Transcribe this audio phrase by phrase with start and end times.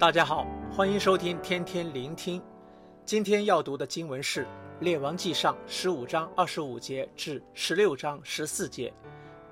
[0.00, 2.40] 大家好，欢迎收听天天聆听。
[3.04, 4.44] 今天要读的经文是
[4.80, 8.90] 《列王纪上》十五章二十五节至十六章十四节，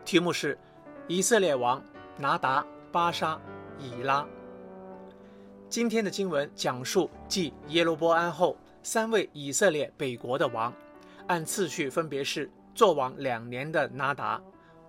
[0.07, 0.59] 题目是
[1.07, 1.85] 以色列王
[2.17, 3.39] 拿达、巴沙、
[3.79, 4.27] 以拉。
[5.69, 10.73] 今天的经文讲述继耶罗波安后三位以色列北国的王，
[11.27, 14.41] 按次序分别是做王两年的拿达，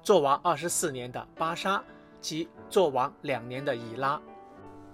[0.02, 1.84] 做王二十四年的巴沙
[2.22, 4.22] 及做王两年的以拉。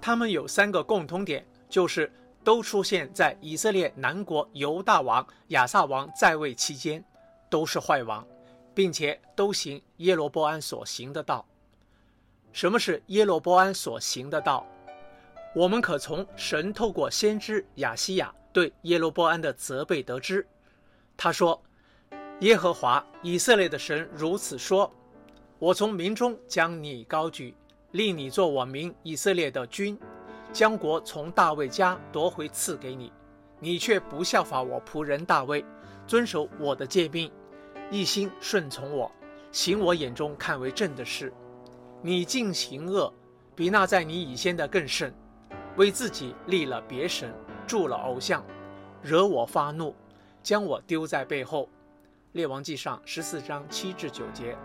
[0.05, 7.03] 他们有三个共同点，就是都出现在以色列南国犹大王亚撒王在位期间，
[7.49, 8.23] 都是坏王，
[8.75, 11.43] 并且都行耶罗波安所行的道。
[12.53, 14.63] 什么是耶罗波安所行的道？
[15.55, 20.47] 我们可从神透过先知亚西亚对耶罗波安的责备得知。
[21.17, 21.59] 他说
[22.41, 24.93] ：“耶和华以色列的神如此说：
[25.57, 27.55] 我从民中将你高举。”
[27.95, 29.97] 令你做我民以色列的君，
[30.51, 33.09] 将国从大卫家夺回赐给你，
[33.57, 35.63] 你却不效法我仆人大卫，
[36.05, 37.31] 遵守我的诫命，
[37.89, 39.09] 一心顺从我，
[39.49, 41.31] 行我眼中看为正的事。
[42.01, 43.13] 你竟行恶，
[43.55, 45.13] 比那在你以先的更甚，
[45.77, 47.33] 为自己立了别神，
[47.65, 48.43] 铸了偶像，
[49.01, 49.95] 惹我发怒，
[50.43, 51.69] 将我丢在背后。
[52.33, 54.57] 列王纪上十四章七至九节。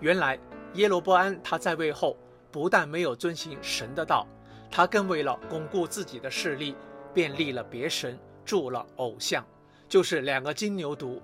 [0.00, 0.38] 原来。
[0.74, 2.16] 耶罗波安他在位后，
[2.52, 4.26] 不但没有遵行神的道，
[4.70, 6.74] 他更为了巩固自己的势力，
[7.12, 9.44] 便立了别神，铸了偶像，
[9.88, 11.20] 就是两个金牛犊，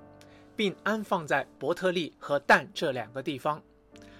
[0.57, 3.63] 并安放在伯特利和但这两个地方，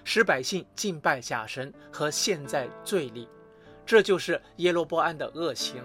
[0.03, 3.27] 使百姓敬拜假神和陷在罪里。
[3.85, 5.83] 这就是耶罗波安的恶行，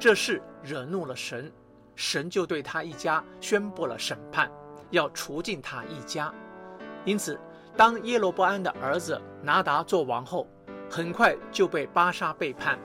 [0.00, 1.52] 这事惹怒了神，
[1.94, 4.50] 神就对他一家宣布了审判，
[4.90, 6.34] 要除尽他一家。
[7.04, 7.38] 因此。
[7.76, 10.46] 当耶罗波安的儿子拿达做王后，
[10.90, 12.78] 很快就被巴沙背叛，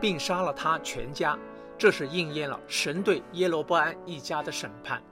[0.00, 1.38] 并杀了他全家。
[1.78, 5.02] 这是应验了神对耶罗波安一家的审判。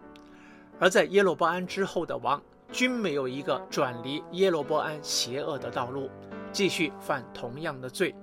[0.79, 2.43] 而在耶罗波安之后的王，
[2.73, 6.11] 均没有一个转离耶罗波安邪恶的道路，
[6.53, 8.15] 继续犯同样的罪，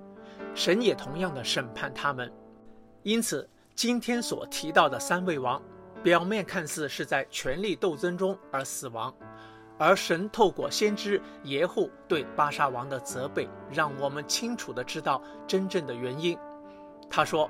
[0.53, 2.31] 神也同样的审判他们。
[3.03, 5.61] 因此，今天所提到的三位王，
[6.03, 9.13] 表面看似是在权力斗争中而死亡。
[9.81, 16.37] 而神透过先知耶户对巴沙王的责备，让我们清楚地知道真正的原因。
[17.09, 17.49] 他说：“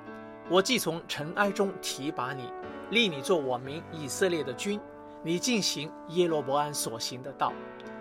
[0.50, 2.50] 我既从尘埃中提拔你，
[2.90, 4.80] 立你做我民以色列的君，
[5.22, 7.52] 你进行耶罗波安所行的道，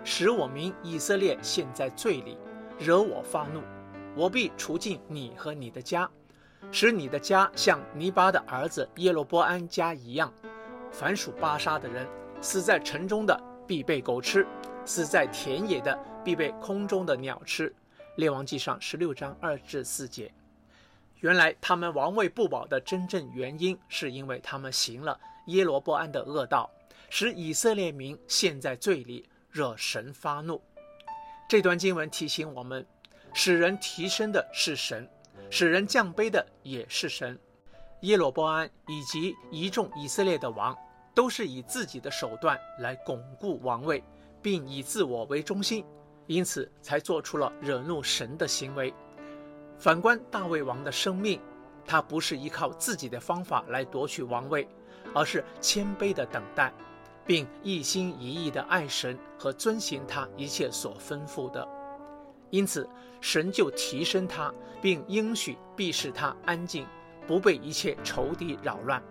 [0.05, 2.37] 使我民以色列陷在罪里，
[2.79, 3.61] 惹我发怒，
[4.15, 6.09] 我必除尽你和你的家，
[6.71, 10.31] 使你的家像尼巴的儿子耶罗波安家一样。
[10.89, 12.07] 凡属巴沙的人，
[12.39, 13.37] 死在城中的。”
[13.71, 14.45] 必被狗吃，
[14.83, 17.73] 死在田野的必被空中的鸟吃。
[18.17, 20.29] 列王纪上十六章二至四节。
[21.21, 26.69] 原来他们王位不保的真正原因，是因为他们行了耶罗波安的恶道，
[27.09, 30.61] 使以色列民陷在罪里，惹神发怒。
[31.47, 32.85] 这段经文提醒我们，
[33.33, 35.09] 使人提升的是神，
[35.49, 37.39] 使人降卑的也是神。
[38.01, 40.77] 耶罗波安以及一众以色列的王。
[41.13, 44.03] 都是以自己的手段来巩固王位，
[44.41, 45.85] 并以自我为中心，
[46.25, 48.93] 因此才做出了惹怒神的行为。
[49.77, 51.41] 反观大卫王的生命，
[51.85, 54.67] 他不是依靠自己的方法来夺取王位，
[55.13, 56.71] 而是谦卑的等待，
[57.25, 61.67] 并一心一意的爱神和遵行他一切所吩咐的。
[62.51, 62.87] 因此，
[63.19, 66.87] 神就提升他，并应许必使他安静，
[67.27, 69.03] 不被一切仇敌扰乱。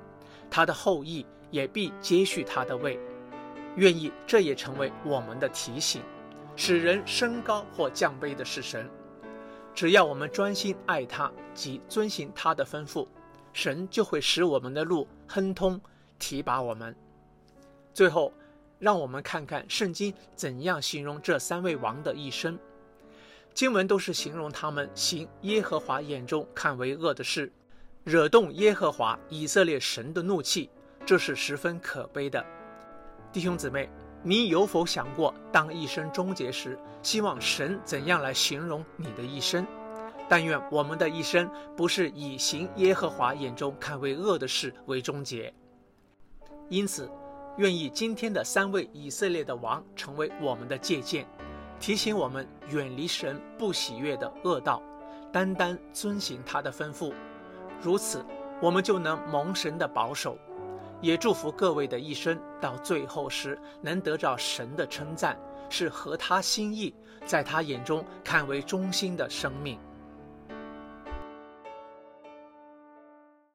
[0.51, 1.27] 他的后裔。
[1.51, 2.99] 也必接续他的位，
[3.77, 6.03] 愿意这也成为我们的提醒，
[6.57, 8.89] 使人升高或降卑的是神。
[9.75, 13.07] 只要我们专心爱他及遵行他的吩咐，
[13.53, 15.81] 神就会使我们的路亨通，
[16.19, 16.95] 提拔我们。
[17.95, 18.33] 最后，
[18.79, 22.59] 让我们看看圣经怎样形容这三位王的一生。
[23.53, 27.53] 经文都是形容他们行耶和华眼中看为恶的事，
[28.05, 30.71] 惹动耶和华以色列神的怒气。
[31.11, 32.47] 这是十分可悲的，
[33.33, 33.91] 弟兄姊妹，
[34.23, 39.67] 你有否想过，当一生终结时，希望神怎样来形容你的一生？
[40.29, 45.53] 但愿我们的一生不是以行耶和华眼中看为恶的事为终结。
[46.69, 47.11] 因此，
[47.57, 51.27] 愿意今天的三位以色列的王成为我们的借鉴，
[51.81, 54.81] 提醒我们远离神不喜悦的恶道，
[55.33, 57.13] 单单遵行他的吩咐，
[57.83, 58.25] 如此，
[58.63, 60.39] 我们就能蒙神的保守。
[61.01, 65.39] 也祝福各位的一生到最后时能得到神的称赞，
[65.69, 66.95] 是合他心意，
[67.25, 69.79] 在他眼中看为忠心的生命。